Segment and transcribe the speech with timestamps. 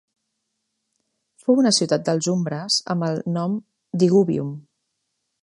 [1.43, 3.61] Fou una ciutat dels umbres amb el nom
[4.01, 4.51] d'Iguvium.